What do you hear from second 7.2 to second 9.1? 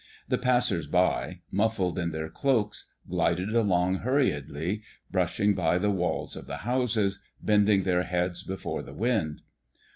bending their heads before the